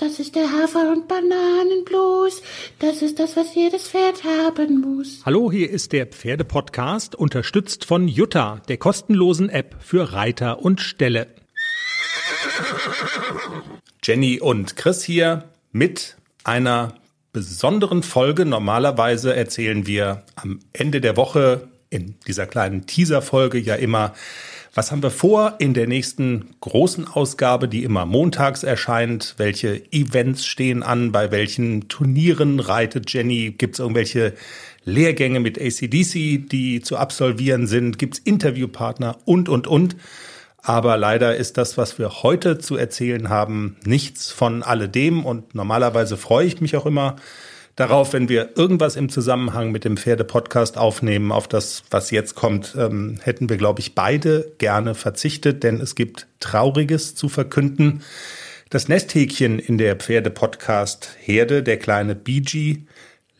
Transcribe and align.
Das 0.00 0.18
ist 0.18 0.34
der 0.34 0.50
Hafer- 0.50 0.92
und 0.92 1.08
Bananenblues. 1.08 2.40
Das 2.78 3.02
ist 3.02 3.18
das, 3.18 3.36
was 3.36 3.54
jedes 3.54 3.88
Pferd 3.88 4.24
haben 4.24 4.80
muss. 4.80 5.20
Hallo, 5.26 5.52
hier 5.52 5.68
ist 5.68 5.92
der 5.92 6.06
Pferdepodcast, 6.06 7.14
unterstützt 7.14 7.84
von 7.84 8.08
Jutta, 8.08 8.62
der 8.68 8.78
kostenlosen 8.78 9.50
App 9.50 9.76
für 9.78 10.14
Reiter 10.14 10.60
und 10.60 10.80
Ställe. 10.80 11.26
Jenny 14.02 14.40
und 14.40 14.74
Chris 14.76 15.04
hier 15.04 15.44
mit 15.70 16.16
einer 16.44 16.94
besonderen 17.34 18.02
Folge. 18.02 18.46
Normalerweise 18.46 19.36
erzählen 19.36 19.86
wir 19.86 20.22
am 20.34 20.60
Ende 20.72 21.02
der 21.02 21.18
Woche 21.18 21.68
in 21.90 22.14
dieser 22.26 22.46
kleinen 22.46 22.86
Teaser-Folge 22.86 23.58
ja 23.58 23.74
immer, 23.74 24.14
was 24.72 24.92
haben 24.92 25.02
wir 25.02 25.10
vor 25.10 25.56
in 25.58 25.74
der 25.74 25.88
nächsten 25.88 26.50
großen 26.60 27.08
Ausgabe, 27.08 27.68
die 27.68 27.82
immer 27.82 28.06
montags 28.06 28.62
erscheint? 28.62 29.34
Welche 29.36 29.82
Events 29.92 30.46
stehen 30.46 30.82
an? 30.82 31.10
Bei 31.10 31.32
welchen 31.32 31.88
Turnieren 31.88 32.60
reitet 32.60 33.12
Jenny? 33.12 33.50
Gibt 33.50 33.74
es 33.74 33.80
irgendwelche 33.80 34.34
Lehrgänge 34.84 35.40
mit 35.40 35.60
ACDC, 35.60 36.48
die 36.48 36.80
zu 36.82 36.96
absolvieren 36.96 37.66
sind? 37.66 37.98
Gibt 37.98 38.14
es 38.14 38.20
Interviewpartner 38.20 39.18
und, 39.24 39.48
und, 39.48 39.66
und? 39.66 39.96
Aber 40.62 40.96
leider 40.96 41.36
ist 41.36 41.58
das, 41.58 41.76
was 41.76 41.98
wir 41.98 42.22
heute 42.22 42.58
zu 42.58 42.76
erzählen 42.76 43.28
haben, 43.28 43.76
nichts 43.84 44.30
von 44.30 44.62
alledem. 44.62 45.24
Und 45.24 45.54
normalerweise 45.54 46.16
freue 46.16 46.46
ich 46.46 46.60
mich 46.60 46.76
auch 46.76 46.86
immer 46.86 47.16
darauf, 47.76 48.12
wenn 48.12 48.28
wir 48.28 48.56
irgendwas 48.56 48.96
im 48.96 49.08
Zusammenhang 49.08 49.70
mit 49.72 49.84
dem 49.84 49.96
Pferde-Podcast 49.96 50.76
aufnehmen. 50.76 51.32
Auf 51.32 51.48
das, 51.48 51.82
was 51.90 52.10
jetzt 52.10 52.34
kommt, 52.34 52.74
ähm, 52.78 53.18
hätten 53.22 53.48
wir, 53.48 53.56
glaube 53.56 53.80
ich, 53.80 53.94
beide 53.94 54.52
gerne 54.58 54.94
verzichtet, 54.94 55.62
denn 55.62 55.80
es 55.80 55.94
gibt 55.94 56.26
Trauriges 56.40 57.14
zu 57.14 57.28
verkünden. 57.28 58.02
Das 58.68 58.88
Nesthäkchen 58.88 59.58
in 59.58 59.78
der 59.78 59.96
Pferde-Podcast-Herde, 59.96 61.62
der 61.62 61.78
kleine 61.78 62.14
BG, 62.14 62.78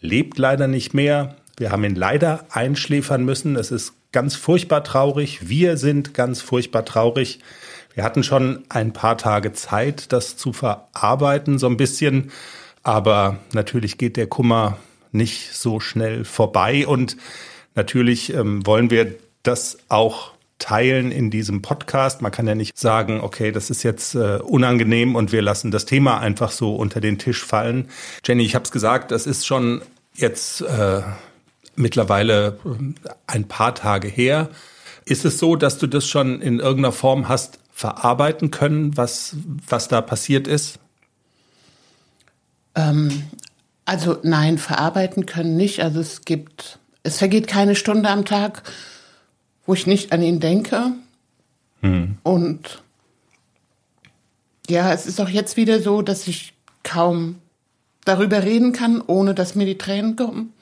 lebt 0.00 0.38
leider 0.38 0.66
nicht 0.66 0.94
mehr. 0.94 1.36
Wir 1.56 1.70
haben 1.70 1.84
ihn 1.84 1.94
leider 1.94 2.46
einschläfern 2.50 3.24
müssen. 3.24 3.56
Es 3.56 3.70
ist 3.70 3.92
ganz 4.12 4.34
furchtbar 4.34 4.82
traurig. 4.82 5.48
Wir 5.48 5.76
sind 5.76 6.14
ganz 6.14 6.40
furchtbar 6.40 6.84
traurig. 6.84 7.40
Wir 7.94 8.04
hatten 8.04 8.22
schon 8.22 8.64
ein 8.68 8.92
paar 8.92 9.18
Tage 9.18 9.52
Zeit, 9.52 10.12
das 10.12 10.36
zu 10.36 10.52
verarbeiten, 10.52 11.58
so 11.58 11.66
ein 11.66 11.76
bisschen. 11.76 12.30
Aber 12.82 13.38
natürlich 13.52 13.98
geht 13.98 14.16
der 14.16 14.26
Kummer 14.26 14.78
nicht 15.12 15.54
so 15.54 15.80
schnell 15.80 16.24
vorbei. 16.24 16.86
Und 16.86 17.16
natürlich 17.74 18.32
ähm, 18.32 18.66
wollen 18.66 18.90
wir 18.90 19.14
das 19.42 19.78
auch 19.88 20.32
teilen 20.58 21.10
in 21.10 21.30
diesem 21.30 21.62
Podcast. 21.62 22.22
Man 22.22 22.30
kann 22.30 22.46
ja 22.46 22.54
nicht 22.54 22.78
sagen, 22.78 23.20
okay, 23.20 23.50
das 23.50 23.70
ist 23.70 23.82
jetzt 23.82 24.14
äh, 24.14 24.38
unangenehm 24.42 25.16
und 25.16 25.32
wir 25.32 25.42
lassen 25.42 25.70
das 25.70 25.86
Thema 25.86 26.18
einfach 26.20 26.50
so 26.50 26.76
unter 26.76 27.00
den 27.00 27.18
Tisch 27.18 27.42
fallen. 27.42 27.88
Jenny, 28.24 28.44
ich 28.44 28.54
habe 28.54 28.64
es 28.64 28.70
gesagt, 28.70 29.10
das 29.10 29.26
ist 29.26 29.46
schon 29.46 29.82
jetzt 30.14 30.60
äh, 30.60 31.02
mittlerweile 31.76 32.58
äh, 32.64 33.10
ein 33.26 33.48
paar 33.48 33.74
Tage 33.74 34.08
her. 34.08 34.50
Ist 35.06 35.24
es 35.24 35.38
so, 35.38 35.56
dass 35.56 35.78
du 35.78 35.86
das 35.86 36.06
schon 36.06 36.42
in 36.42 36.60
irgendeiner 36.60 36.92
Form 36.92 37.28
hast 37.28 37.58
verarbeiten 37.72 38.50
können, 38.50 38.96
was, 38.96 39.36
was 39.66 39.88
da 39.88 40.02
passiert 40.02 40.46
ist? 40.46 40.78
Ähm, 42.74 43.24
also 43.84 44.18
nein, 44.22 44.58
verarbeiten 44.58 45.26
können 45.26 45.56
nicht. 45.56 45.82
Also 45.82 46.00
es 46.00 46.24
gibt, 46.24 46.78
es 47.02 47.18
vergeht 47.18 47.48
keine 47.48 47.74
Stunde 47.74 48.08
am 48.08 48.24
Tag, 48.24 48.62
wo 49.66 49.74
ich 49.74 49.86
nicht 49.86 50.12
an 50.12 50.22
ihn 50.22 50.40
denke. 50.40 50.92
Hm. 51.80 52.18
Und 52.22 52.82
ja, 54.68 54.92
es 54.92 55.06
ist 55.06 55.20
auch 55.20 55.28
jetzt 55.28 55.56
wieder 55.56 55.80
so, 55.80 56.02
dass 56.02 56.28
ich 56.28 56.54
kaum 56.82 57.36
darüber 58.04 58.42
reden 58.42 58.72
kann, 58.72 59.02
ohne 59.06 59.34
dass 59.34 59.54
mir 59.54 59.66
die 59.66 59.78
Tränen 59.78 60.16
kommen. 60.16 60.52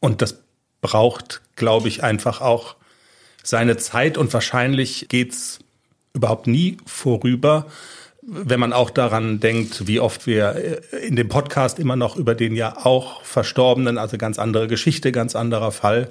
Und 0.00 0.22
das 0.22 0.38
braucht, 0.80 1.42
glaube 1.56 1.88
ich, 1.88 2.02
einfach 2.02 2.40
auch 2.40 2.76
seine 3.42 3.76
Zeit 3.76 4.18
und 4.18 4.32
wahrscheinlich 4.32 5.08
geht's 5.08 5.58
überhaupt 6.12 6.46
nie 6.46 6.78
vorüber 6.86 7.66
wenn 8.26 8.58
man 8.60 8.72
auch 8.72 8.90
daran 8.90 9.38
denkt, 9.40 9.86
wie 9.86 10.00
oft 10.00 10.26
wir 10.26 10.82
äh, 10.92 11.06
in 11.06 11.16
dem 11.16 11.28
Podcast 11.28 11.78
immer 11.78 11.96
noch 11.96 12.16
über 12.16 12.34
den 12.34 12.56
ja 12.56 12.76
auch 12.84 13.22
Verstorbenen, 13.22 13.98
also 13.98 14.18
ganz 14.18 14.38
andere 14.38 14.66
Geschichte, 14.66 15.12
ganz 15.12 15.36
anderer 15.36 15.70
Fall, 15.70 16.08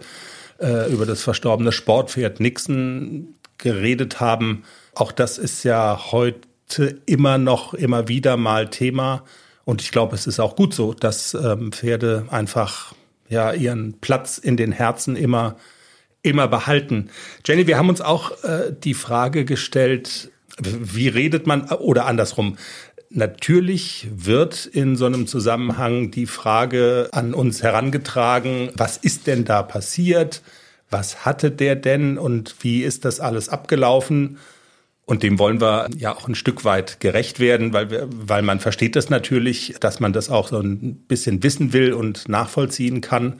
äh, 0.60 0.92
über 0.92 1.06
das 1.06 1.24
verstorbene 1.24 1.72
Sportpferd 1.72 2.40
Nixon 2.40 3.36
geredet 3.58 4.20
haben. 4.20 4.64
Auch 4.94 5.12
das 5.12 5.38
ist 5.38 5.64
ja 5.64 6.12
heute 6.12 7.02
immer 7.06 7.38
noch, 7.38 7.74
immer 7.74 8.08
wieder 8.08 8.38
mal 8.38 8.70
Thema. 8.70 9.24
Und 9.66 9.82
ich 9.82 9.92
glaube, 9.92 10.16
es 10.16 10.26
ist 10.26 10.40
auch 10.40 10.56
gut 10.56 10.74
so, 10.74 10.94
dass 10.94 11.34
ähm, 11.34 11.72
Pferde 11.72 12.28
einfach 12.30 12.94
ja 13.28 13.52
ihren 13.52 14.00
Platz 14.00 14.38
in 14.38 14.56
den 14.56 14.72
Herzen 14.72 15.16
immer 15.16 15.58
immer 16.22 16.48
behalten. 16.48 17.12
Jenny, 17.46 17.68
wir 17.68 17.78
haben 17.78 17.90
uns 17.90 18.02
auch 18.02 18.44
äh, 18.44 18.74
die 18.84 18.96
Frage 18.96 19.46
gestellt, 19.46 20.32
wie 20.62 21.08
redet 21.08 21.48
man 21.48 21.64
oder 21.70 22.06
andersrum? 22.06 22.58
Natürlich 23.10 24.08
wird 24.14 24.66
in 24.66 24.96
so 24.96 25.06
einem 25.06 25.28
Zusammenhang 25.28 26.12
die 26.12 26.26
Frage 26.26 27.10
an 27.12 27.34
uns 27.34 27.64
herangetragen, 27.64 28.72
was 28.76 28.98
ist 28.98 29.28
denn 29.28 29.46
da 29.46 29.64
passiert? 29.64 30.42
Was 30.90 31.26
hatte 31.26 31.52
der 31.52 31.76
denn 31.76 32.18
und 32.18 32.56
wie 32.62 32.84
ist 32.84 33.06
das 33.06 33.20
alles 33.20 33.50
abgelaufen? 33.50 34.38
Und 35.06 35.22
dem 35.22 35.38
wollen 35.38 35.62
wir 35.62 35.88
ja 35.96 36.16
auch 36.16 36.28
ein 36.28 36.36
Stück 36.36 36.66
weit 36.66 37.00
gerecht 37.00 37.40
werden, 37.40 37.74
weil, 37.74 37.92
wir, 37.92 38.08
weil 38.12 38.42
man 38.42 38.60
versteht 38.60 38.96
das 38.96 39.10
natürlich, 39.10 39.76
dass 39.80 40.00
man 40.00 40.14
das 40.14 40.30
auch 40.30 40.48
so 40.48 40.60
ein 40.60 40.96
bisschen 41.08 41.44
wissen 41.44 41.74
will 41.74 41.94
und 41.94 42.28
nachvollziehen 42.28 43.02
kann. 43.02 43.40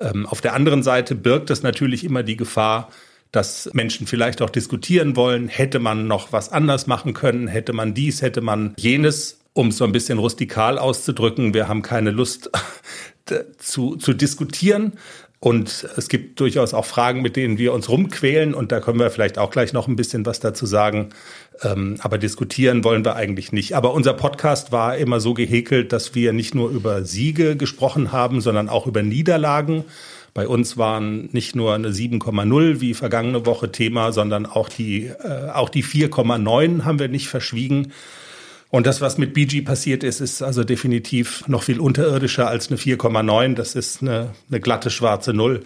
Ähm, 0.00 0.26
auf 0.26 0.40
der 0.40 0.54
anderen 0.54 0.82
Seite 0.82 1.14
birgt 1.14 1.50
das 1.50 1.62
natürlich 1.62 2.04
immer 2.04 2.22
die 2.22 2.36
Gefahr, 2.36 2.88
dass 3.32 3.70
Menschen 3.72 4.06
vielleicht 4.06 4.42
auch 4.42 4.50
diskutieren 4.50 5.16
wollen, 5.16 5.48
hätte 5.48 5.78
man 5.78 6.06
noch 6.06 6.32
was 6.32 6.52
anders 6.52 6.86
machen 6.86 7.14
können, 7.14 7.48
hätte 7.48 7.72
man 7.72 7.94
dies, 7.94 8.20
hätte 8.20 8.42
man 8.42 8.74
jenes, 8.76 9.40
um 9.54 9.68
es 9.68 9.78
so 9.78 9.84
ein 9.84 9.92
bisschen 9.92 10.18
rustikal 10.18 10.78
auszudrücken. 10.78 11.54
Wir 11.54 11.66
haben 11.66 11.82
keine 11.82 12.10
Lust 12.10 12.50
zu, 13.58 13.96
zu 13.96 14.12
diskutieren. 14.12 14.92
Und 15.40 15.88
es 15.96 16.08
gibt 16.08 16.38
durchaus 16.38 16.72
auch 16.72 16.84
Fragen, 16.84 17.20
mit 17.20 17.34
denen 17.34 17.58
wir 17.58 17.72
uns 17.72 17.88
rumquälen. 17.88 18.54
Und 18.54 18.70
da 18.70 18.78
können 18.78 19.00
wir 19.00 19.10
vielleicht 19.10 19.38
auch 19.38 19.50
gleich 19.50 19.72
noch 19.72 19.88
ein 19.88 19.96
bisschen 19.96 20.24
was 20.24 20.38
dazu 20.38 20.66
sagen. 20.66 21.08
Ähm, 21.62 21.96
aber 21.98 22.16
diskutieren 22.16 22.84
wollen 22.84 23.04
wir 23.04 23.16
eigentlich 23.16 23.50
nicht. 23.50 23.74
Aber 23.74 23.92
unser 23.92 24.14
Podcast 24.14 24.70
war 24.70 24.96
immer 24.96 25.18
so 25.18 25.34
gehäkelt, 25.34 25.92
dass 25.92 26.14
wir 26.14 26.32
nicht 26.32 26.54
nur 26.54 26.70
über 26.70 27.04
Siege 27.04 27.56
gesprochen 27.56 28.12
haben, 28.12 28.40
sondern 28.40 28.68
auch 28.68 28.86
über 28.86 29.02
Niederlagen. 29.02 29.84
Bei 30.34 30.48
uns 30.48 30.78
waren 30.78 31.28
nicht 31.32 31.54
nur 31.54 31.74
eine 31.74 31.90
7,0 31.90 32.80
wie 32.80 32.94
vergangene 32.94 33.44
Woche 33.44 33.70
Thema, 33.70 34.12
sondern 34.12 34.46
auch 34.46 34.68
die, 34.68 35.06
äh, 35.06 35.50
auch 35.52 35.68
die 35.68 35.84
4,9 35.84 36.84
haben 36.84 36.98
wir 36.98 37.08
nicht 37.08 37.28
verschwiegen. 37.28 37.92
Und 38.70 38.86
das, 38.86 39.02
was 39.02 39.18
mit 39.18 39.34
BG 39.34 39.60
passiert 39.60 40.02
ist, 40.02 40.20
ist 40.20 40.42
also 40.42 40.64
definitiv 40.64 41.46
noch 41.46 41.64
viel 41.64 41.78
unterirdischer 41.78 42.48
als 42.48 42.68
eine 42.68 42.78
4,9. 42.78 43.54
Das 43.54 43.74
ist 43.74 44.00
eine, 44.00 44.30
eine 44.48 44.60
glatte 44.60 44.88
schwarze 44.88 45.34
Null. 45.34 45.64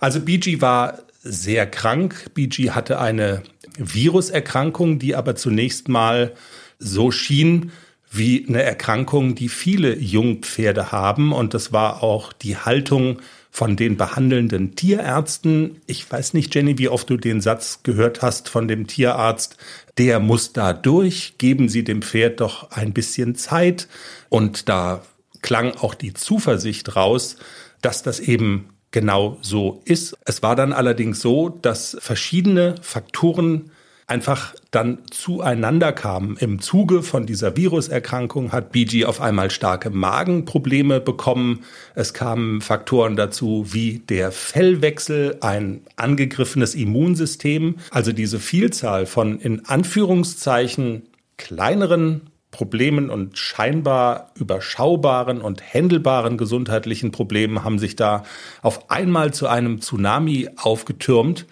Also 0.00 0.20
BG 0.20 0.60
war 0.60 0.98
sehr 1.22 1.66
krank. 1.66 2.26
BG 2.34 2.72
hatte 2.72 3.00
eine 3.00 3.42
Viruserkrankung, 3.78 4.98
die 4.98 5.16
aber 5.16 5.34
zunächst 5.34 5.88
mal 5.88 6.34
so 6.78 7.10
schien, 7.10 7.72
wie 8.10 8.44
eine 8.46 8.62
Erkrankung, 8.62 9.34
die 9.34 9.48
viele 9.48 9.96
Jungpferde 9.98 10.92
haben. 10.92 11.32
Und 11.32 11.54
das 11.54 11.72
war 11.72 12.02
auch 12.02 12.34
die 12.34 12.58
Haltung 12.58 13.20
von 13.54 13.76
den 13.76 13.98
behandelnden 13.98 14.74
Tierärzten. 14.76 15.82
Ich 15.86 16.10
weiß 16.10 16.32
nicht, 16.32 16.54
Jenny, 16.54 16.78
wie 16.78 16.88
oft 16.88 17.10
du 17.10 17.18
den 17.18 17.42
Satz 17.42 17.80
gehört 17.82 18.22
hast 18.22 18.48
von 18.48 18.66
dem 18.66 18.86
Tierarzt, 18.86 19.58
der 19.98 20.20
muss 20.20 20.54
da 20.54 20.72
durch, 20.72 21.34
geben 21.36 21.68
Sie 21.68 21.84
dem 21.84 22.00
Pferd 22.00 22.40
doch 22.40 22.70
ein 22.70 22.94
bisschen 22.94 23.34
Zeit. 23.34 23.88
Und 24.30 24.70
da 24.70 25.02
klang 25.42 25.72
auch 25.72 25.94
die 25.94 26.14
Zuversicht 26.14 26.96
raus, 26.96 27.36
dass 27.82 28.02
das 28.02 28.20
eben 28.20 28.70
genau 28.90 29.36
so 29.42 29.82
ist. 29.84 30.16
Es 30.24 30.42
war 30.42 30.56
dann 30.56 30.72
allerdings 30.72 31.20
so, 31.20 31.50
dass 31.50 31.98
verschiedene 32.00 32.76
Faktoren 32.80 33.70
einfach 34.12 34.54
dann 34.70 34.98
zueinander 35.10 35.90
kamen. 35.90 36.36
Im 36.36 36.60
Zuge 36.60 37.02
von 37.02 37.24
dieser 37.24 37.56
Viruserkrankung 37.56 38.52
hat 38.52 38.70
BG 38.70 39.06
auf 39.06 39.22
einmal 39.22 39.50
starke 39.50 39.88
Magenprobleme 39.88 41.00
bekommen. 41.00 41.64
Es 41.94 42.12
kamen 42.12 42.60
Faktoren 42.60 43.16
dazu 43.16 43.68
wie 43.70 44.00
der 44.00 44.30
Fellwechsel, 44.30 45.38
ein 45.40 45.80
angegriffenes 45.96 46.74
Immunsystem. 46.74 47.76
Also 47.90 48.12
diese 48.12 48.38
Vielzahl 48.38 49.06
von 49.06 49.40
in 49.40 49.64
Anführungszeichen 49.64 51.04
kleineren 51.38 52.28
Problemen 52.50 53.08
und 53.08 53.38
scheinbar 53.38 54.30
überschaubaren 54.34 55.40
und 55.40 55.62
händelbaren 55.62 56.36
gesundheitlichen 56.36 57.12
Problemen 57.12 57.64
haben 57.64 57.78
sich 57.78 57.96
da 57.96 58.24
auf 58.60 58.90
einmal 58.90 59.32
zu 59.32 59.46
einem 59.46 59.80
Tsunami 59.80 60.50
aufgetürmt 60.56 61.46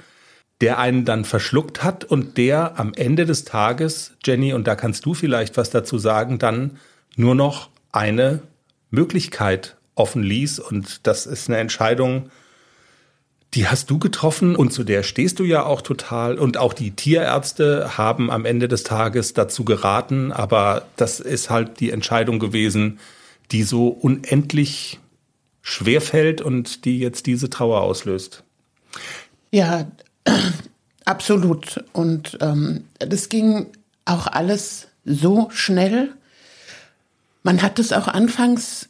der 0.61 0.79
einen 0.79 1.05
dann 1.05 1.25
verschluckt 1.25 1.83
hat 1.83 2.05
und 2.05 2.37
der 2.37 2.79
am 2.79 2.93
Ende 2.95 3.25
des 3.25 3.45
Tages, 3.45 4.13
Jenny, 4.25 4.53
und 4.53 4.67
da 4.67 4.75
kannst 4.75 5.07
du 5.07 5.15
vielleicht 5.15 5.57
was 5.57 5.71
dazu 5.71 5.99
sagen, 5.99 6.39
dann 6.39 6.79
nur 7.17 7.35
noch 7.35 7.71
eine 7.93 8.43
Möglichkeit 8.91 9.77
offen 9.95 10.23
ließ. 10.23 10.59
Und 10.59 11.07
das 11.07 11.27
ist 11.27 11.49
eine 11.49 11.59
Entscheidung, 11.59 12.31
die 13.55 13.67
hast 13.67 13.91
du 13.91 13.99
getroffen 13.99 14.55
und 14.55 14.73
zu 14.73 14.85
der 14.85 15.03
stehst 15.03 15.39
du 15.39 15.45
ja 15.45 15.65
auch 15.65 15.83
total. 15.83 16.39
Und 16.39 16.57
auch 16.57 16.73
die 16.73 16.93
Tierärzte 16.93 17.99
haben 17.99 18.31
am 18.31 18.45
Ende 18.45 18.69
des 18.69 18.85
Tages 18.85 19.33
dazu 19.33 19.65
geraten. 19.65 20.31
Aber 20.31 20.87
das 20.97 21.21
ist 21.21 21.51
halt 21.51 21.81
die 21.81 21.91
Entscheidung 21.91 22.39
gewesen, 22.39 23.01
die 23.51 23.63
so 23.63 23.89
unendlich 23.89 25.01
schwer 25.63 26.01
fällt 26.01 26.41
und 26.41 26.85
die 26.85 26.99
jetzt 27.01 27.27
diese 27.27 27.51
Trauer 27.51 27.81
auslöst. 27.81 28.45
Ja, 29.51 29.91
absolut. 31.05 31.85
Und 31.93 32.39
ähm, 32.41 32.85
das 32.99 33.29
ging 33.29 33.67
auch 34.05 34.27
alles 34.27 34.89
so 35.05 35.49
schnell. 35.51 36.13
Man 37.43 37.63
hat 37.63 37.79
es 37.79 37.93
auch 37.93 38.09
anfangs 38.09 38.89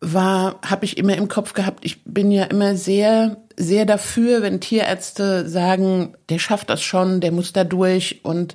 war, 0.00 0.60
habe 0.64 0.84
ich 0.84 0.98
immer 0.98 1.16
im 1.16 1.28
Kopf 1.28 1.54
gehabt, 1.54 1.84
ich 1.84 2.04
bin 2.04 2.30
ja 2.30 2.44
immer 2.44 2.76
sehr, 2.76 3.38
sehr 3.56 3.86
dafür, 3.86 4.42
wenn 4.42 4.60
Tierärzte 4.60 5.48
sagen, 5.48 6.14
der 6.28 6.38
schafft 6.38 6.70
das 6.70 6.82
schon, 6.82 7.20
der 7.20 7.32
muss 7.32 7.52
da 7.52 7.64
durch 7.64 8.20
und 8.22 8.54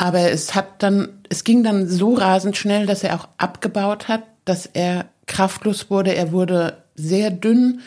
aber 0.00 0.30
es 0.30 0.54
hat 0.54 0.82
dann, 0.84 1.08
es 1.28 1.42
ging 1.42 1.64
dann 1.64 1.88
so 1.88 2.14
rasend 2.14 2.56
schnell, 2.56 2.86
dass 2.86 3.02
er 3.02 3.16
auch 3.16 3.28
abgebaut 3.36 4.06
hat, 4.06 4.22
dass 4.44 4.66
er 4.66 5.06
kraftlos 5.26 5.90
wurde, 5.90 6.14
er 6.14 6.30
wurde 6.30 6.84
sehr 6.94 7.32
dünn. 7.32 7.80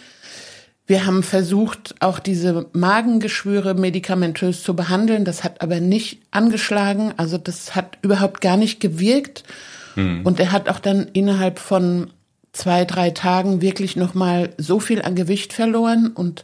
Wir 0.87 1.05
haben 1.05 1.23
versucht, 1.23 1.95
auch 1.99 2.19
diese 2.19 2.67
Magengeschwüre 2.73 3.75
medikamentös 3.75 4.63
zu 4.63 4.75
behandeln. 4.75 5.25
Das 5.25 5.43
hat 5.43 5.61
aber 5.61 5.79
nicht 5.79 6.21
angeschlagen. 6.31 7.13
Also 7.17 7.37
das 7.37 7.75
hat 7.75 7.97
überhaupt 8.01 8.41
gar 8.41 8.57
nicht 8.57 8.79
gewirkt. 8.79 9.43
Hm. 9.95 10.25
Und 10.25 10.39
er 10.39 10.51
hat 10.51 10.69
auch 10.69 10.79
dann 10.79 11.07
innerhalb 11.13 11.59
von 11.59 12.11
zwei, 12.53 12.85
drei 12.85 13.11
Tagen 13.11 13.61
wirklich 13.61 13.95
nochmal 13.95 14.53
so 14.57 14.79
viel 14.79 15.01
an 15.01 15.15
Gewicht 15.15 15.53
verloren 15.53 16.07
und 16.07 16.43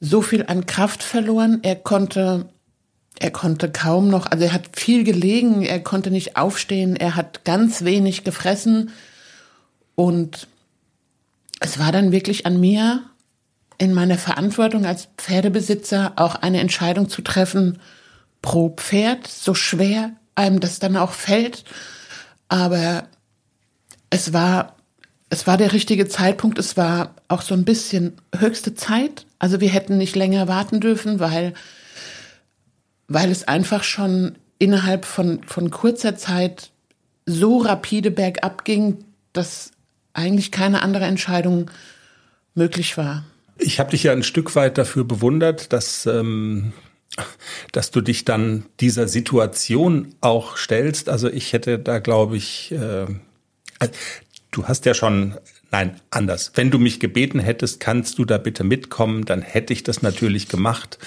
so 0.00 0.22
viel 0.22 0.44
an 0.46 0.66
Kraft 0.66 1.02
verloren. 1.02 1.60
Er 1.62 1.76
konnte, 1.76 2.46
er 3.18 3.30
konnte 3.30 3.70
kaum 3.70 4.08
noch, 4.08 4.26
also 4.26 4.44
er 4.44 4.52
hat 4.52 4.70
viel 4.72 5.04
gelegen, 5.04 5.62
er 5.62 5.80
konnte 5.80 6.10
nicht 6.10 6.36
aufstehen, 6.36 6.96
er 6.96 7.16
hat 7.16 7.44
ganz 7.44 7.84
wenig 7.84 8.24
gefressen 8.24 8.90
und 9.94 10.48
es 11.60 11.78
war 11.78 11.92
dann 11.92 12.12
wirklich 12.12 12.46
an 12.46 12.60
mir, 12.60 13.02
in 13.78 13.92
meiner 13.94 14.18
Verantwortung 14.18 14.86
als 14.86 15.08
Pferdebesitzer 15.16 16.12
auch 16.16 16.36
eine 16.36 16.60
Entscheidung 16.60 17.08
zu 17.08 17.22
treffen 17.22 17.78
pro 18.42 18.70
Pferd, 18.70 19.26
so 19.26 19.54
schwer 19.54 20.12
einem 20.34 20.60
das 20.60 20.78
dann 20.78 20.96
auch 20.96 21.12
fällt. 21.12 21.64
Aber 22.48 23.08
es 24.10 24.32
war 24.32 24.74
es 25.34 25.48
war 25.48 25.56
der 25.56 25.72
richtige 25.72 26.06
Zeitpunkt. 26.06 26.60
Es 26.60 26.76
war 26.76 27.16
auch 27.26 27.42
so 27.42 27.54
ein 27.54 27.64
bisschen 27.64 28.12
höchste 28.36 28.74
Zeit. 28.74 29.26
Also 29.40 29.60
wir 29.60 29.68
hätten 29.68 29.98
nicht 29.98 30.14
länger 30.14 30.46
warten 30.46 30.78
dürfen, 30.78 31.18
weil, 31.18 31.54
weil 33.08 33.32
es 33.32 33.48
einfach 33.48 33.82
schon 33.82 34.36
innerhalb 34.58 35.04
von, 35.04 35.42
von 35.42 35.70
kurzer 35.70 36.16
Zeit 36.16 36.70
so 37.26 37.58
rapide 37.58 38.12
bergab 38.12 38.64
ging, 38.64 39.04
dass 39.32 39.72
eigentlich 40.12 40.52
keine 40.52 40.82
andere 40.82 41.06
Entscheidung 41.06 41.70
möglich 42.54 42.96
war. 42.96 43.24
Ich 43.58 43.78
habe 43.80 43.90
dich 43.90 44.02
ja 44.02 44.12
ein 44.12 44.22
Stück 44.22 44.54
weit 44.56 44.78
dafür 44.78 45.04
bewundert, 45.04 45.72
dass, 45.72 46.06
ähm, 46.06 46.72
dass 47.72 47.90
du 47.90 48.00
dich 48.00 48.24
dann 48.24 48.66
dieser 48.80 49.08
Situation 49.08 50.14
auch 50.20 50.56
stellst. 50.56 51.08
Also 51.08 51.28
ich 51.28 51.52
hätte 51.52 51.78
da, 51.78 51.98
glaube 51.98 52.36
ich, 52.36 52.72
äh, 52.72 53.06
Du 54.54 54.68
hast 54.68 54.86
ja 54.86 54.94
schon, 54.94 55.34
nein, 55.72 56.00
anders. 56.10 56.52
Wenn 56.54 56.70
du 56.70 56.78
mich 56.78 57.00
gebeten 57.00 57.40
hättest, 57.40 57.80
kannst 57.80 58.20
du 58.20 58.24
da 58.24 58.38
bitte 58.38 58.62
mitkommen, 58.62 59.24
dann 59.24 59.42
hätte 59.42 59.72
ich 59.72 59.82
das 59.82 60.00
natürlich 60.00 60.48
gemacht. 60.48 61.00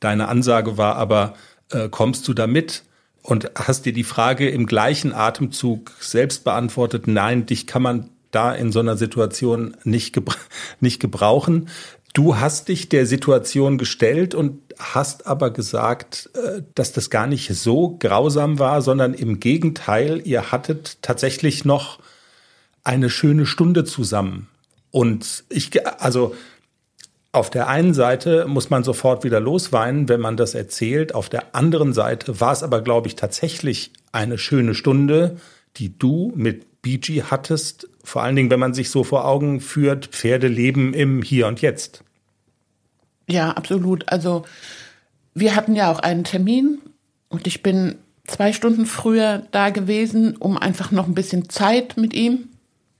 Deine 0.00 0.28
Ansage 0.28 0.78
war 0.78 0.96
aber, 0.96 1.34
äh, 1.70 1.90
kommst 1.90 2.26
du 2.28 2.32
da 2.32 2.46
mit? 2.46 2.84
Und 3.20 3.50
hast 3.56 3.84
dir 3.84 3.92
die 3.92 4.04
Frage 4.04 4.48
im 4.48 4.64
gleichen 4.64 5.12
Atemzug 5.12 5.92
selbst 6.00 6.44
beantwortet, 6.44 7.06
nein, 7.06 7.44
dich 7.44 7.66
kann 7.66 7.82
man 7.82 8.08
da 8.34 8.52
in 8.52 8.72
so 8.72 8.80
einer 8.80 8.96
Situation 8.96 9.76
nicht, 9.84 10.12
gebra 10.12 10.34
nicht 10.80 11.00
gebrauchen. 11.00 11.68
Du 12.12 12.36
hast 12.36 12.68
dich 12.68 12.88
der 12.88 13.06
Situation 13.06 13.76
gestellt 13.76 14.34
und 14.34 14.60
hast 14.78 15.26
aber 15.26 15.50
gesagt, 15.50 16.30
äh, 16.34 16.62
dass 16.74 16.92
das 16.92 17.10
gar 17.10 17.26
nicht 17.26 17.54
so 17.54 17.96
grausam 17.98 18.58
war, 18.58 18.82
sondern 18.82 19.14
im 19.14 19.40
Gegenteil, 19.40 20.22
ihr 20.24 20.52
hattet 20.52 20.98
tatsächlich 21.02 21.64
noch 21.64 21.98
eine 22.84 23.10
schöne 23.10 23.46
Stunde 23.46 23.84
zusammen. 23.84 24.48
Und 24.90 25.44
ich, 25.48 25.84
also 26.00 26.34
auf 27.32 27.50
der 27.50 27.66
einen 27.66 27.94
Seite 27.94 28.46
muss 28.46 28.70
man 28.70 28.84
sofort 28.84 29.24
wieder 29.24 29.40
losweinen, 29.40 30.08
wenn 30.08 30.20
man 30.20 30.36
das 30.36 30.54
erzählt. 30.54 31.16
Auf 31.16 31.28
der 31.28 31.56
anderen 31.56 31.92
Seite 31.92 32.40
war 32.40 32.52
es 32.52 32.62
aber, 32.62 32.80
glaube 32.80 33.08
ich, 33.08 33.16
tatsächlich 33.16 33.92
eine 34.12 34.38
schöne 34.38 34.76
Stunde, 34.76 35.38
die 35.76 35.98
du 35.98 36.32
mit 36.36 36.64
BG 36.84 37.24
hattest. 37.24 37.88
Vor 38.04 38.22
allen 38.22 38.36
Dingen, 38.36 38.50
wenn 38.50 38.60
man 38.60 38.74
sich 38.74 38.90
so 38.90 39.02
vor 39.02 39.24
Augen 39.24 39.60
führt, 39.60 40.06
Pferde 40.06 40.46
leben 40.46 40.94
im 40.94 41.22
Hier 41.22 41.48
und 41.48 41.60
Jetzt. 41.60 42.04
Ja, 43.28 43.50
absolut. 43.50 44.08
Also 44.08 44.44
wir 45.34 45.56
hatten 45.56 45.74
ja 45.74 45.90
auch 45.90 45.98
einen 45.98 46.24
Termin 46.24 46.78
und 47.28 47.46
ich 47.46 47.62
bin 47.62 47.96
zwei 48.26 48.52
Stunden 48.52 48.86
früher 48.86 49.46
da 49.50 49.70
gewesen, 49.70 50.36
um 50.36 50.56
einfach 50.56 50.90
noch 50.90 51.06
ein 51.06 51.14
bisschen 51.14 51.48
Zeit 51.48 51.96
mit 51.96 52.14
ihm 52.14 52.48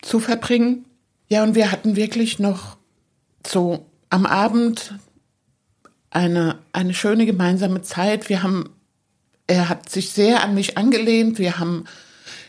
zu 0.02 0.18
verbringen. 0.18 0.84
Ja, 1.28 1.42
und 1.42 1.54
wir 1.54 1.70
hatten 1.70 1.96
wirklich 1.96 2.38
noch 2.38 2.76
so 3.46 3.86
am 4.10 4.26
Abend 4.26 4.94
eine, 6.10 6.58
eine 6.72 6.94
schöne 6.94 7.26
gemeinsame 7.26 7.82
Zeit. 7.82 8.28
Wir 8.28 8.42
haben, 8.42 8.70
er 9.46 9.68
hat 9.68 9.88
sich 9.90 10.10
sehr 10.10 10.42
an 10.42 10.54
mich 10.54 10.78
angelehnt. 10.78 11.38
Wir 11.38 11.58
haben, 11.58 11.84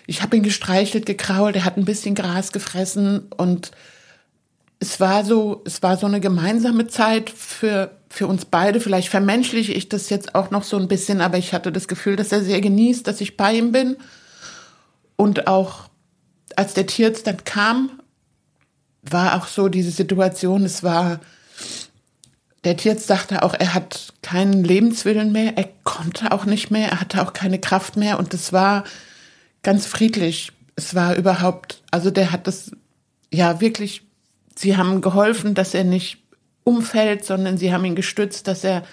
ich 0.08 0.22
habe 0.22 0.38
ihn 0.38 0.44
gestreichelt, 0.44 1.06
gekrault. 1.06 1.56
Er 1.56 1.66
hat 1.66 1.78
ein 1.78 1.86
bisschen 1.86 2.16
Gras 2.16 2.52
gefressen 2.52 3.28
und 3.38 3.72
es 4.80 5.00
war 5.00 5.26
so, 5.26 5.64
es 5.66 5.82
war 5.82 5.98
so 5.98 6.06
eine 6.06 6.20
gemeinsame 6.20 6.88
Zeit 6.88 7.30
für, 7.30 7.92
für 8.10 8.28
uns 8.28 8.46
beide. 8.46 8.80
Vielleicht 8.80 9.10
vermenschliche 9.10 9.74
ich 9.74 9.90
das 9.90 10.10
jetzt 10.10 10.36
auch 10.36 10.52
noch 10.52 10.64
so 10.64 10.78
ein 10.78 10.88
bisschen, 10.88 11.22
aber 11.22 11.38
ich 11.38 11.54
hatte 11.54 11.72
das 11.72 11.88
Gefühl, 11.88 12.16
dass 12.16 12.32
er 12.32 12.44
sehr 12.44 12.62
genießt, 12.62 13.08
dass 13.08 13.22
ich 13.22 13.38
bei 13.38 13.54
ihm 13.54 13.72
bin 13.72 13.98
und 15.16 15.48
auch 15.48 15.90
als 16.56 16.74
der 16.74 16.86
Tierarzt 16.86 17.28
dann 17.28 17.44
kam, 17.44 18.00
war 19.02 19.36
auch 19.36 19.48
so 19.48 19.70
diese 19.70 19.92
Situation, 19.92 20.64
es 20.64 20.84
war, 20.84 21.20
der 22.64 22.78
Tierarzt 22.78 23.08
sagte 23.08 23.44
auch, 23.44 23.54
er 23.54 23.74
hat 23.74 24.14
keinen 24.22 24.64
Lebenswillen 24.64 25.32
mehr, 25.32 25.58
er 25.58 25.70
konnte 25.84 26.32
auch 26.32 26.46
nicht 26.46 26.72
mehr, 26.72 26.90
er 26.90 27.02
hatte 27.02 27.22
auch 27.22 27.34
keine 27.34 27.60
Kraft 27.60 27.98
mehr 27.98 28.20
und 28.20 28.34
es 28.34 28.52
war 28.52 28.84
ganz 29.66 29.86
friedlich. 29.88 30.52
Es 30.78 30.96
war 30.96 31.16
überhaupt, 31.16 31.82
also 31.92 32.12
der 32.12 32.32
hat 32.32 32.48
das, 32.48 32.72
ja 33.34 33.60
wirklich, 33.60 34.04
sie 34.56 34.78
haben 34.78 35.02
geholfen, 35.02 35.56
dass 35.56 35.74
er 35.74 35.84
nicht 35.84 36.20
umfällt, 36.64 37.26
sondern 37.26 37.58
sie 37.58 37.74
haben 37.74 37.84
ihn 37.84 37.96
gestützt, 37.96 38.48
dass 38.48 38.64
er, 38.64 38.84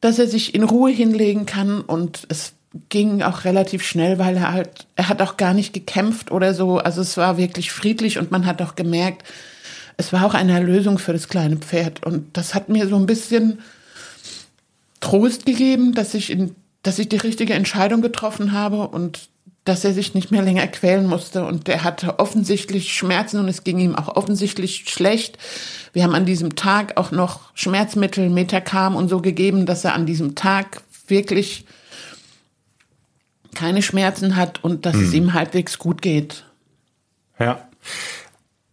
dass 0.00 0.18
er 0.18 0.28
sich 0.28 0.54
in 0.54 0.62
Ruhe 0.62 0.90
hinlegen 0.90 1.44
kann 1.44 1.80
und 1.80 2.26
es 2.28 2.54
ging 2.88 3.22
auch 3.22 3.44
relativ 3.44 3.82
schnell, 3.82 4.18
weil 4.18 4.36
er 4.36 4.52
halt, 4.52 4.86
er 4.94 5.08
hat 5.08 5.20
auch 5.20 5.36
gar 5.36 5.52
nicht 5.52 5.72
gekämpft 5.72 6.30
oder 6.30 6.54
so. 6.54 6.78
Also 6.78 7.00
es 7.00 7.16
war 7.16 7.36
wirklich 7.36 7.72
friedlich 7.72 8.18
und 8.18 8.30
man 8.30 8.46
hat 8.46 8.62
auch 8.62 8.76
gemerkt, 8.76 9.24
es 9.96 10.12
war 10.12 10.24
auch 10.24 10.34
eine 10.34 10.52
Erlösung 10.52 10.98
für 10.98 11.12
das 11.12 11.28
kleine 11.28 11.56
Pferd. 11.56 12.04
Und 12.06 12.36
das 12.36 12.54
hat 12.54 12.68
mir 12.68 12.86
so 12.86 12.94
ein 12.94 13.06
bisschen 13.06 13.60
Trost 15.00 15.44
gegeben, 15.44 15.92
dass 15.92 16.14
ich 16.14 16.30
in, 16.30 16.54
dass 16.82 17.00
ich 17.00 17.08
die 17.08 17.16
richtige 17.16 17.54
Entscheidung 17.54 18.00
getroffen 18.00 18.52
habe 18.52 18.86
und 18.86 19.28
dass 19.68 19.84
er 19.84 19.92
sich 19.92 20.14
nicht 20.14 20.30
mehr 20.30 20.42
länger 20.42 20.66
quälen 20.66 21.06
musste. 21.06 21.44
Und 21.44 21.68
er 21.68 21.84
hatte 21.84 22.18
offensichtlich 22.18 22.94
Schmerzen 22.94 23.38
und 23.38 23.48
es 23.48 23.64
ging 23.64 23.78
ihm 23.78 23.94
auch 23.94 24.16
offensichtlich 24.16 24.88
schlecht. 24.88 25.36
Wir 25.92 26.04
haben 26.04 26.14
an 26.14 26.24
diesem 26.24 26.56
Tag 26.56 26.96
auch 26.96 27.10
noch 27.10 27.54
Schmerzmittel, 27.54 28.30
Metacam 28.30 28.96
und 28.96 29.08
so 29.08 29.20
gegeben, 29.20 29.66
dass 29.66 29.84
er 29.84 29.94
an 29.94 30.06
diesem 30.06 30.34
Tag 30.34 30.82
wirklich 31.06 31.66
keine 33.54 33.82
Schmerzen 33.82 34.36
hat 34.36 34.64
und 34.64 34.86
dass 34.86 34.94
hm. 34.94 35.04
es 35.04 35.12
ihm 35.12 35.32
halbwegs 35.34 35.78
gut 35.78 36.00
geht. 36.00 36.44
Ja. 37.38 37.68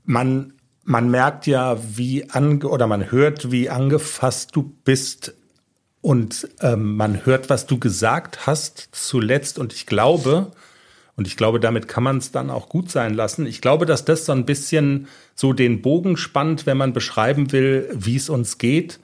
Man, 0.05 0.53
man 0.83 1.09
merkt 1.09 1.45
ja, 1.45 1.77
wie 1.97 2.29
ange 2.29 2.67
oder 2.67 2.87
man 2.87 3.11
hört, 3.11 3.51
wie 3.51 3.69
angefasst 3.69 4.55
du 4.55 4.73
bist 4.83 5.33
und 6.01 6.47
ähm, 6.61 6.95
man 6.95 7.25
hört, 7.25 7.49
was 7.49 7.65
du 7.65 7.79
gesagt 7.79 8.45
hast 8.45 8.89
zuletzt 8.91 9.57
und 9.57 9.73
ich 9.73 9.87
glaube, 9.87 10.51
und 11.17 11.27
ich 11.27 11.37
glaube, 11.37 11.59
damit 11.59 11.87
kann 11.87 12.03
man 12.03 12.17
es 12.17 12.31
dann 12.31 12.49
auch 12.49 12.67
gut 12.67 12.91
sein 12.91 13.13
lassen. 13.13 13.45
Ich 13.45 13.61
glaube, 13.61 13.85
dass 13.85 14.03
das 14.03 14.25
so 14.25 14.33
ein 14.33 14.45
bisschen 14.45 15.07
so 15.33 15.53
den 15.53 15.81
Bogen 15.81 16.17
spannt, 16.17 16.65
wenn 16.65 16.77
man 16.77 16.93
beschreiben 16.93 17.51
will, 17.51 17.89
wie 17.93 18.17
es 18.17 18.29
uns 18.29 18.57
geht. 18.57 18.99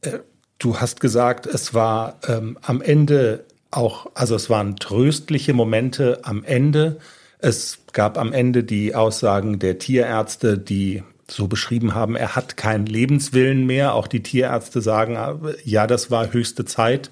Äh, 0.00 0.20
du 0.58 0.78
hast 0.78 1.00
gesagt, 1.00 1.46
es 1.46 1.74
war 1.74 2.18
ähm, 2.26 2.58
am 2.62 2.80
Ende 2.80 3.44
auch, 3.70 4.06
also 4.14 4.34
es 4.34 4.48
waren 4.48 4.76
tröstliche 4.76 5.52
Momente 5.52 6.20
am 6.22 6.44
Ende. 6.44 6.98
Es 7.38 7.80
gab 7.92 8.18
am 8.18 8.32
Ende 8.32 8.64
die 8.64 8.94
Aussagen 8.94 9.58
der 9.58 9.78
Tierärzte, 9.78 10.56
die 10.56 11.02
so 11.28 11.48
beschrieben 11.48 11.94
haben, 11.94 12.14
er 12.14 12.36
hat 12.36 12.56
keinen 12.56 12.86
Lebenswillen 12.86 13.64
mehr. 13.64 13.94
Auch 13.94 14.06
die 14.06 14.22
Tierärzte 14.22 14.82
sagen, 14.82 15.16
ja, 15.64 15.86
das 15.86 16.10
war 16.10 16.32
höchste 16.32 16.64
Zeit. 16.64 17.10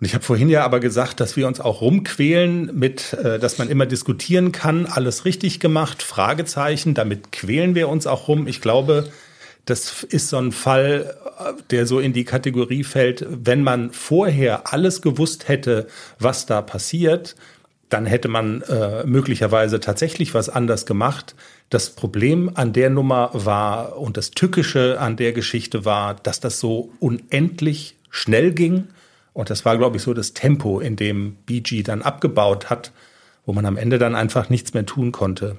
Und 0.00 0.06
ich 0.06 0.14
habe 0.14 0.24
vorhin 0.24 0.48
ja 0.48 0.64
aber 0.64 0.78
gesagt, 0.78 1.18
dass 1.18 1.36
wir 1.36 1.48
uns 1.48 1.58
auch 1.58 1.80
rumquälen 1.80 2.70
mit, 2.78 3.14
äh, 3.14 3.38
dass 3.38 3.58
man 3.58 3.68
immer 3.68 3.86
diskutieren 3.86 4.52
kann, 4.52 4.86
alles 4.86 5.24
richtig 5.24 5.58
gemacht, 5.58 6.02
Fragezeichen, 6.02 6.94
damit 6.94 7.32
quälen 7.32 7.74
wir 7.74 7.88
uns 7.88 8.06
auch 8.06 8.28
rum. 8.28 8.46
Ich 8.46 8.60
glaube, 8.60 9.08
das 9.64 10.04
ist 10.04 10.28
so 10.28 10.38
ein 10.38 10.52
Fall, 10.52 11.16
äh, 11.38 11.52
der 11.70 11.86
so 11.86 11.98
in 11.98 12.12
die 12.12 12.24
Kategorie 12.24 12.84
fällt, 12.84 13.26
wenn 13.28 13.62
man 13.62 13.90
vorher 13.90 14.72
alles 14.72 15.02
gewusst 15.02 15.48
hätte, 15.48 15.88
was 16.20 16.46
da 16.46 16.62
passiert, 16.62 17.34
dann 17.88 18.06
hätte 18.06 18.28
man 18.28 18.62
äh, 18.62 19.04
möglicherweise 19.04 19.80
tatsächlich 19.80 20.32
was 20.32 20.48
anders 20.48 20.86
gemacht. 20.86 21.34
Das 21.70 21.90
Problem 21.90 22.50
an 22.54 22.72
der 22.72 22.90
Nummer 22.90 23.30
war 23.32 23.98
und 23.98 24.16
das 24.16 24.30
Tückische 24.30 25.00
an 25.00 25.16
der 25.16 25.32
Geschichte 25.32 25.84
war, 25.84 26.14
dass 26.14 26.38
das 26.38 26.60
so 26.60 26.92
unendlich 27.00 27.96
schnell 28.10 28.52
ging. 28.52 28.88
Und 29.38 29.50
das 29.50 29.64
war, 29.64 29.78
glaube 29.78 29.98
ich, 29.98 30.02
so 30.02 30.14
das 30.14 30.34
Tempo, 30.34 30.80
in 30.80 30.96
dem 30.96 31.36
BG 31.46 31.84
dann 31.84 32.02
abgebaut 32.02 32.70
hat, 32.70 32.90
wo 33.46 33.52
man 33.52 33.66
am 33.66 33.76
Ende 33.76 33.96
dann 33.96 34.16
einfach 34.16 34.50
nichts 34.50 34.74
mehr 34.74 34.84
tun 34.84 35.12
konnte. 35.12 35.58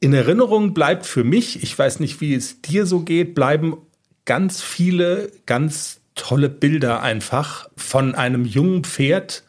In 0.00 0.12
Erinnerung 0.12 0.74
bleibt 0.74 1.06
für 1.06 1.22
mich, 1.22 1.62
ich 1.62 1.78
weiß 1.78 2.00
nicht, 2.00 2.20
wie 2.20 2.34
es 2.34 2.60
dir 2.60 2.86
so 2.86 3.02
geht, 3.02 3.36
bleiben 3.36 3.76
ganz 4.24 4.60
viele 4.60 5.30
ganz 5.46 6.00
tolle 6.16 6.48
Bilder 6.48 7.02
einfach 7.02 7.68
von 7.76 8.16
einem 8.16 8.44
jungen 8.44 8.82
Pferd, 8.82 9.44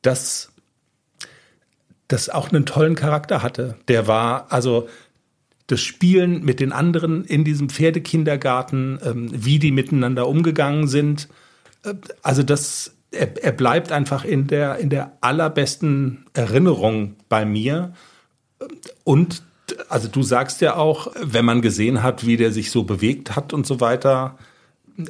das, 0.00 0.50
das 2.08 2.30
auch 2.30 2.48
einen 2.48 2.64
tollen 2.64 2.94
Charakter 2.94 3.42
hatte. 3.42 3.76
Der 3.86 4.06
war, 4.06 4.50
also 4.50 4.88
das 5.66 5.82
Spielen 5.82 6.42
mit 6.42 6.58
den 6.58 6.72
anderen 6.72 7.26
in 7.26 7.44
diesem 7.44 7.68
Pferdekindergarten, 7.68 8.98
ähm, 9.04 9.28
wie 9.30 9.58
die 9.58 9.72
miteinander 9.72 10.26
umgegangen 10.26 10.88
sind. 10.88 11.28
Also 12.22 12.42
das, 12.42 12.92
er, 13.10 13.42
er, 13.42 13.52
bleibt 13.52 13.92
einfach 13.92 14.24
in 14.24 14.46
der, 14.46 14.76
in 14.76 14.90
der 14.90 15.12
allerbesten 15.20 16.26
Erinnerung 16.34 17.16
bei 17.28 17.44
mir. 17.44 17.92
Und 19.04 19.42
also 19.88 20.08
du 20.08 20.22
sagst 20.22 20.60
ja 20.60 20.76
auch, 20.76 21.12
wenn 21.20 21.44
man 21.44 21.62
gesehen 21.62 22.02
hat, 22.02 22.26
wie 22.26 22.36
der 22.36 22.52
sich 22.52 22.70
so 22.70 22.84
bewegt 22.84 23.36
hat 23.36 23.52
und 23.52 23.66
so 23.66 23.80
weiter, 23.80 24.38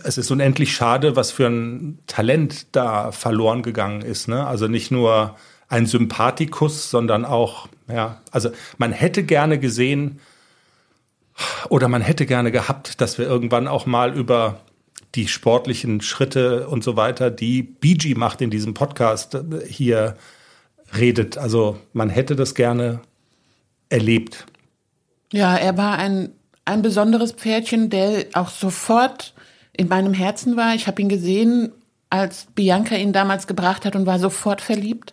es 0.05 0.19
ist 0.19 0.31
unendlich 0.31 0.75
schade, 0.75 1.17
was 1.17 1.31
für 1.31 1.47
ein 1.47 1.99
Talent 2.07 2.67
da 2.73 3.11
verloren 3.13 3.63
gegangen 3.63 4.03
ist. 4.03 4.29
Ne? 4.29 4.47
Also 4.47 4.69
nicht 4.69 4.91
nur 4.91 5.37
ein 5.69 5.87
Sympathikus, 5.87 6.91
sondern 6.91 7.25
auch, 7.25 7.69
ja, 7.89 8.21
also 8.31 8.51
man 8.77 8.93
hätte 8.93 9.23
gerne 9.23 9.59
gesehen 9.59 10.21
oder 11.69 11.89
man 11.89 12.03
hätte 12.03 12.27
gerne 12.27 12.51
gehabt, 12.51 13.01
dass 13.01 13.19
wir 13.19 13.27
irgendwann 13.27 13.69
auch 13.69 13.87
mal 13.87 14.15
über 14.15 14.61
die 15.15 15.29
sportlichen 15.29 16.01
Schritte 16.01 16.69
und 16.69 16.85
so 16.85 16.97
weiter, 16.97 17.31
die 17.31 17.63
BG 17.63 18.15
macht 18.15 18.41
in 18.41 18.51
diesem 18.51 18.75
Podcast 18.75 19.39
hier 19.67 20.17
redet. 20.97 21.39
Also 21.39 21.79
man 21.93 22.11
hätte 22.11 22.37
das 22.37 22.55
gerne 22.55 23.01
erlebt. 23.89 24.47
Ja, 25.33 25.57
er 25.57 25.77
war 25.77 25.99
ein, 25.99 26.31
ein 26.65 26.83
besonderes 26.83 27.33
Pferdchen, 27.33 27.91
der 27.91 28.27
auch 28.35 28.51
sofort 28.51 29.35
in 29.73 29.89
meinem 29.89 30.13
Herzen 30.13 30.57
war. 30.57 30.75
Ich 30.75 30.87
habe 30.87 31.01
ihn 31.01 31.09
gesehen, 31.09 31.73
als 32.11 32.47
Bianca 32.55 32.97
ihn 32.97 33.13
damals 33.13 33.47
gebracht 33.47 33.85
hat 33.85 33.97
und 33.97 34.07
war 34.07 34.19
sofort 34.19 34.61
verliebt. 34.61 35.13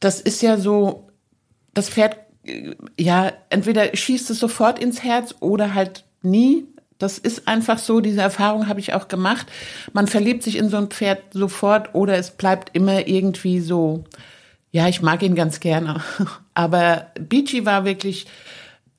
Das 0.00 0.20
ist 0.20 0.42
ja 0.42 0.56
so, 0.56 1.08
das 1.74 1.90
Pferd, 1.90 2.16
ja, 2.96 3.32
entweder 3.50 3.94
schießt 3.94 4.30
es 4.30 4.38
sofort 4.38 4.78
ins 4.78 5.02
Herz 5.02 5.34
oder 5.40 5.74
halt 5.74 6.04
nie. 6.22 6.66
Das 6.98 7.16
ist 7.16 7.46
einfach 7.46 7.78
so, 7.78 8.00
diese 8.00 8.20
Erfahrung 8.20 8.66
habe 8.66 8.80
ich 8.80 8.92
auch 8.92 9.08
gemacht. 9.08 9.46
Man 9.92 10.08
verliebt 10.08 10.42
sich 10.42 10.56
in 10.56 10.68
so 10.68 10.76
ein 10.76 10.88
Pferd 10.88 11.22
sofort 11.32 11.94
oder 11.94 12.16
es 12.16 12.32
bleibt 12.32 12.74
immer 12.74 13.06
irgendwie 13.06 13.60
so, 13.60 14.04
ja, 14.72 14.88
ich 14.88 15.00
mag 15.00 15.22
ihn 15.22 15.36
ganz 15.36 15.60
gerne. 15.60 16.02
Aber 16.54 17.06
Beachy 17.18 17.64
war 17.64 17.84
wirklich 17.84 18.26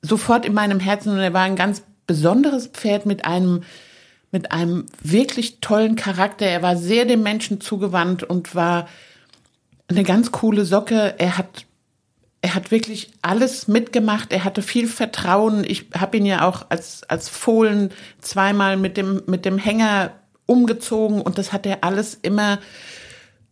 sofort 0.02 0.46
in 0.46 0.54
meinem 0.54 0.80
Herzen 0.80 1.12
und 1.12 1.18
er 1.18 1.34
war 1.34 1.42
ein 1.42 1.56
ganz 1.56 1.82
besonderes 2.06 2.68
Pferd 2.68 3.06
mit 3.06 3.24
einem 3.24 3.62
mit 4.32 4.52
einem 4.52 4.86
wirklich 5.02 5.60
tollen 5.60 5.96
Charakter. 5.96 6.46
Er 6.46 6.62
war 6.62 6.76
sehr 6.76 7.04
dem 7.04 7.22
Menschen 7.22 7.60
zugewandt 7.60 8.22
und 8.22 8.54
war 8.54 8.88
eine 9.88 10.04
ganz 10.04 10.30
coole 10.30 10.64
Socke. 10.64 11.14
Er 11.18 11.36
hat 11.36 11.66
er 12.42 12.54
hat 12.54 12.70
wirklich 12.70 13.10
alles 13.22 13.68
mitgemacht. 13.68 14.32
Er 14.32 14.44
hatte 14.44 14.62
viel 14.62 14.86
Vertrauen. 14.88 15.64
Ich 15.64 15.86
habe 15.98 16.16
ihn 16.16 16.26
ja 16.26 16.48
auch 16.48 16.66
als 16.70 17.02
als 17.04 17.28
Fohlen 17.28 17.90
zweimal 18.20 18.76
mit 18.76 18.96
dem 18.96 19.22
mit 19.26 19.44
dem 19.44 19.58
Hänger 19.58 20.12
umgezogen 20.46 21.20
und 21.20 21.38
das 21.38 21.52
hat 21.52 21.66
er 21.66 21.84
alles 21.84 22.14
immer 22.14 22.58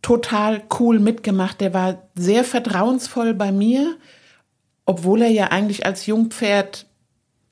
total 0.01 0.63
cool 0.79 0.99
mitgemacht. 0.99 1.61
Der 1.61 1.73
war 1.73 2.09
sehr 2.15 2.43
vertrauensvoll 2.43 3.33
bei 3.33 3.51
mir, 3.51 3.97
obwohl 4.85 5.21
er 5.21 5.29
ja 5.29 5.47
eigentlich 5.47 5.85
als 5.85 6.05
Jungpferd 6.05 6.87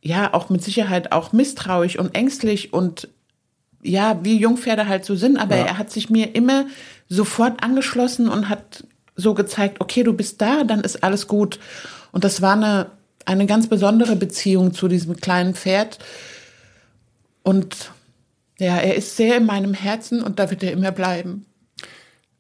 ja 0.02 0.34
auch 0.34 0.50
mit 0.50 0.64
Sicherheit 0.64 1.12
auch 1.12 1.34
misstrauisch 1.34 1.98
und 1.98 2.16
ängstlich 2.16 2.74
und 2.74 3.10
ja, 3.84 4.20
wie 4.24 4.38
Jungpferde 4.38 4.88
halt 4.88 5.06
so 5.06 5.16
sind, 5.16 5.38
aber 5.38 5.56
ja. 5.56 5.66
er 5.66 5.78
hat 5.78 5.92
sich 5.92 6.10
mir 6.10 6.36
immer 6.36 6.66
sofort 7.08 7.64
angeschlossen 7.64 8.28
und 8.28 8.50
hat 8.50 8.86
so 9.18 9.34
gezeigt, 9.34 9.82
okay, 9.82 10.04
du 10.04 10.14
bist 10.14 10.42
da, 10.42 10.64
dann 10.64 10.82
ist 10.82 11.04
alles 11.04 11.28
gut. 11.28 11.60
Und 12.12 12.24
das 12.24 12.42
war 12.42 12.54
eine, 12.54 12.92
eine 13.26 13.46
ganz 13.46 13.68
besondere 13.68 14.16
Beziehung 14.16 14.74
zu 14.74 14.88
diesem 14.88 15.18
kleinen 15.18 15.56
Pferd. 15.56 16.00
Und 17.44 17.92
ja, 18.60 18.78
er 18.78 18.96
ist 18.96 19.18
sehr 19.18 19.38
in 19.38 19.46
meinem 19.46 19.74
Herzen 19.74 20.24
und 20.24 20.40
da 20.40 20.50
wird 20.50 20.64
er 20.64 20.72
immer 20.72 20.92
bleiben. 20.92 21.46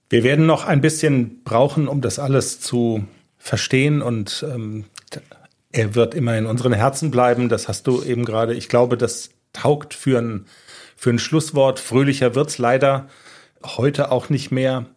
Wir 0.09 0.23
werden 0.23 0.45
noch 0.45 0.65
ein 0.65 0.79
bisschen 0.79 1.43
brauchen, 1.43 1.87
um 1.87 2.01
das 2.01 2.17
alles 2.17 2.61
zu 2.61 3.05
verstehen 3.37 4.01
und 4.01 4.45
ähm, 4.49 4.85
er 5.71 5.95
wird 5.95 6.15
immer 6.15 6.37
in 6.37 6.45
unseren 6.45 6.73
Herzen 6.73 7.11
bleiben. 7.11 7.49
Das 7.49 7.67
hast 7.67 7.87
du 7.87 8.01
eben 8.03 8.23
gerade. 8.23 8.53
Ich 8.53 8.69
glaube, 8.69 8.97
das 8.97 9.31
taugt 9.51 9.93
für 9.93 10.19
ein 10.19 10.45
für 10.97 11.11
ein 11.11 11.19
Schlusswort. 11.19 11.79
Fröhlicher 11.79 12.35
wird's 12.35 12.57
leider 12.57 13.07
heute 13.63 14.11
auch 14.11 14.29
nicht 14.29 14.51
mehr. 14.51 14.87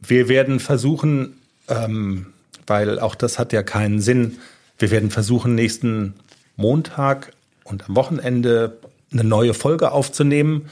Wir 0.00 0.28
werden 0.28 0.60
versuchen, 0.60 1.38
ähm, 1.68 2.26
weil 2.66 2.98
auch 2.98 3.14
das 3.14 3.38
hat 3.38 3.52
ja 3.52 3.62
keinen 3.62 4.00
Sinn, 4.00 4.38
wir 4.78 4.90
werden 4.90 5.10
versuchen, 5.10 5.54
nächsten 5.54 6.14
Montag 6.56 7.32
und 7.64 7.88
am 7.88 7.96
Wochenende 7.96 8.78
eine 9.12 9.24
neue 9.24 9.54
Folge 9.54 9.92
aufzunehmen. 9.92 10.70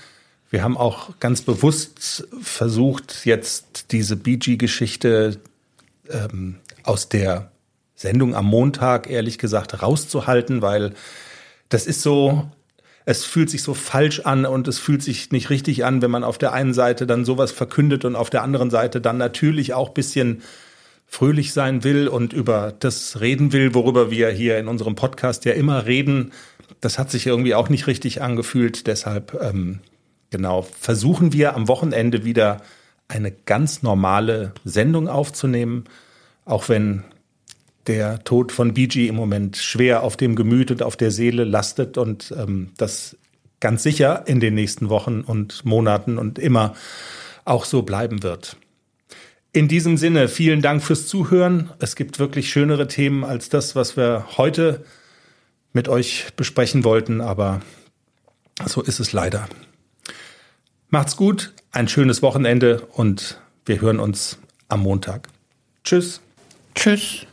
Wir 0.50 0.62
haben 0.62 0.76
auch 0.76 1.18
ganz 1.20 1.42
bewusst 1.42 2.26
versucht, 2.40 3.26
jetzt 3.26 3.92
diese 3.92 4.16
BG-Geschichte 4.16 5.38
ähm, 6.08 6.56
aus 6.84 7.08
der 7.08 7.50
Sendung 7.96 8.34
am 8.34 8.46
Montag, 8.46 9.10
ehrlich 9.10 9.38
gesagt, 9.38 9.82
rauszuhalten, 9.82 10.62
weil 10.62 10.94
das 11.68 11.86
ist 11.86 12.00
so 12.00 12.50
es 13.08 13.24
fühlt 13.24 13.48
sich 13.48 13.62
so 13.62 13.72
falsch 13.72 14.20
an 14.20 14.44
und 14.44 14.68
es 14.68 14.78
fühlt 14.78 15.02
sich 15.02 15.32
nicht 15.32 15.48
richtig 15.48 15.82
an, 15.82 16.02
wenn 16.02 16.10
man 16.10 16.24
auf 16.24 16.36
der 16.36 16.52
einen 16.52 16.74
Seite 16.74 17.06
dann 17.06 17.24
sowas 17.24 17.52
verkündet 17.52 18.04
und 18.04 18.16
auf 18.16 18.28
der 18.28 18.42
anderen 18.42 18.68
Seite 18.68 19.00
dann 19.00 19.16
natürlich 19.16 19.72
auch 19.72 19.88
bisschen 19.88 20.42
fröhlich 21.06 21.54
sein 21.54 21.84
will 21.84 22.08
und 22.08 22.34
über 22.34 22.74
das 22.78 23.18
reden 23.22 23.54
will, 23.54 23.72
worüber 23.72 24.10
wir 24.10 24.28
hier 24.28 24.58
in 24.58 24.68
unserem 24.68 24.94
Podcast 24.94 25.46
ja 25.46 25.54
immer 25.54 25.86
reden. 25.86 26.32
Das 26.82 26.98
hat 26.98 27.10
sich 27.10 27.26
irgendwie 27.26 27.54
auch 27.54 27.70
nicht 27.70 27.86
richtig 27.86 28.20
angefühlt. 28.20 28.86
Deshalb, 28.86 29.38
ähm, 29.40 29.78
genau, 30.28 30.68
versuchen 30.78 31.32
wir 31.32 31.56
am 31.56 31.66
Wochenende 31.66 32.26
wieder 32.26 32.60
eine 33.08 33.32
ganz 33.32 33.82
normale 33.82 34.52
Sendung 34.66 35.08
aufzunehmen, 35.08 35.84
auch 36.44 36.68
wenn 36.68 37.04
der 37.88 38.22
Tod 38.24 38.52
von 38.52 38.74
BG 38.74 39.08
im 39.08 39.16
Moment 39.16 39.56
schwer 39.56 40.02
auf 40.02 40.16
dem 40.16 40.36
Gemüt 40.36 40.70
und 40.70 40.82
auf 40.82 40.96
der 40.96 41.10
Seele 41.10 41.44
lastet 41.44 41.98
und 41.98 42.32
ähm, 42.36 42.70
das 42.76 43.16
ganz 43.60 43.82
sicher 43.82 44.24
in 44.26 44.40
den 44.40 44.54
nächsten 44.54 44.88
Wochen 44.88 45.22
und 45.22 45.64
Monaten 45.64 46.18
und 46.18 46.38
immer 46.38 46.74
auch 47.44 47.64
so 47.64 47.82
bleiben 47.82 48.22
wird. 48.22 48.56
In 49.52 49.66
diesem 49.66 49.96
Sinne, 49.96 50.28
vielen 50.28 50.60
Dank 50.60 50.82
fürs 50.82 51.06
Zuhören. 51.06 51.70
Es 51.78 51.96
gibt 51.96 52.18
wirklich 52.18 52.50
schönere 52.50 52.86
Themen 52.86 53.24
als 53.24 53.48
das, 53.48 53.74
was 53.74 53.96
wir 53.96 54.26
heute 54.36 54.84
mit 55.72 55.88
euch 55.88 56.26
besprechen 56.36 56.84
wollten, 56.84 57.20
aber 57.20 57.60
so 58.66 58.82
ist 58.82 59.00
es 59.00 59.12
leider. 59.12 59.48
Macht's 60.90 61.16
gut, 61.16 61.54
ein 61.72 61.88
schönes 61.88 62.22
Wochenende 62.22 62.86
und 62.92 63.40
wir 63.64 63.80
hören 63.80 64.00
uns 64.00 64.38
am 64.68 64.80
Montag. 64.80 65.28
Tschüss. 65.84 66.20
Tschüss. 66.74 67.26